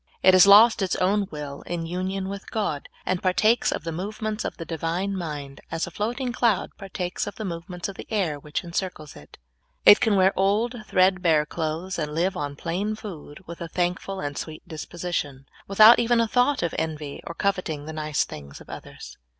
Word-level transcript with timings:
It 0.23 0.33
has 0.33 0.47
lost 0.47 0.81
its 0.81 0.95
own 0.95 1.27
will 1.29 1.61
in 1.67 1.85
union 1.85 2.27
with 2.27 2.49
God, 2.49 2.89
and 3.05 3.21
partakes 3.21 3.71
of 3.71 3.83
the 3.83 3.91
movements 3.91 4.43
of 4.43 4.57
the 4.57 4.65
Divine 4.65 5.15
mind, 5.15 5.61
as 5.69 5.85
a 5.85 5.91
floating 5.91 6.31
cloud 6.33 6.71
partakes 6.75 7.27
of 7.27 7.35
the 7.35 7.45
movements 7.45 7.87
of 7.87 7.97
the 7.97 8.07
air 8.11 8.39
which 8.39 8.63
encircles 8.63 9.15
it. 9.15 9.37
It 9.85 9.99
can 9.99 10.15
wear 10.15 10.33
old. 10.35 10.73
thread 10.87 11.21
bare 11.21 11.45
clothes, 11.45 11.99
and 11.99 12.15
live 12.15 12.35
on 12.35 12.55
plain 12.55 12.95
food, 12.95 13.43
with 13.45 13.61
a 13.61 13.67
thank 13.67 13.99
ful 14.01 14.19
and 14.19 14.35
sweet 14.35 14.67
disposition, 14.67 15.45
Avithout 15.69 15.99
even 15.99 16.19
a 16.19 16.27
thought 16.27 16.63
of 16.63 16.73
envy, 16.79 17.21
or 17.27 17.35
coveting 17.35 17.85
the 17.85 17.93
nice 17.93 18.23
things 18.25 18.59
of 18.59 18.71
others. 18.71 19.19